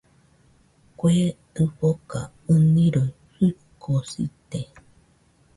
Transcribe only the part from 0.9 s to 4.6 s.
Kue tɨfoka ɨniroi suikosite